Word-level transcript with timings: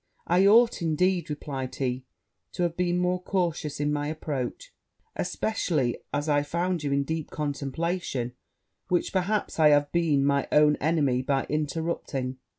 'I 0.25 0.47
ought, 0.47 0.81
indeed,' 0.81 1.29
replied 1.29 1.75
he, 1.75 2.05
'to 2.53 2.63
have 2.63 2.75
been 2.75 2.97
more 2.97 3.21
cautious 3.21 3.79
in 3.79 3.93
my 3.93 4.07
approach, 4.07 4.73
especially 5.15 5.99
as 6.11 6.27
I 6.27 6.41
found 6.41 6.81
you 6.81 7.03
deep 7.03 7.27
in 7.27 7.35
contemplation; 7.35 8.33
which, 8.87 9.13
perhaps, 9.13 9.59
I 9.59 9.69
have 9.69 9.91
been 9.91 10.25
my 10.25 10.47
own 10.51 10.75
enemy 10.77 11.21
by 11.21 11.43
interrupting.' 11.49 12.37